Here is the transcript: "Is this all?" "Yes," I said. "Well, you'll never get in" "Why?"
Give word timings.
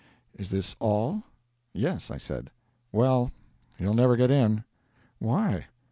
"Is 0.35 0.49
this 0.49 0.75
all?" 0.79 1.21
"Yes," 1.73 2.09
I 2.09 2.17
said. 2.17 2.49
"Well, 2.91 3.29
you'll 3.77 3.93
never 3.93 4.15
get 4.17 4.31
in" 4.31 4.63
"Why?" 5.19 5.67